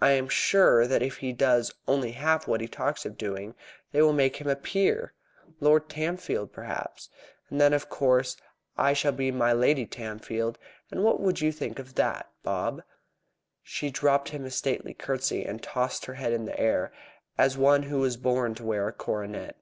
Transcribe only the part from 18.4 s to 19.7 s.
to wear a coronet.